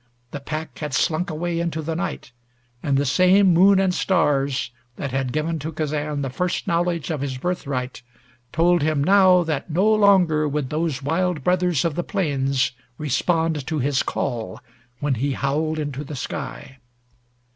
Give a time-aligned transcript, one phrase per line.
[0.31, 2.31] The pack had slunk away into the night,
[2.81, 7.21] and the same moon and stars that had given to Kazan the first knowledge of
[7.21, 8.01] his birthright
[8.51, 13.77] told him now that no longer would those wild brothers of the plains respond to
[13.77, 14.59] his call
[15.01, 16.79] when he howled into the sky.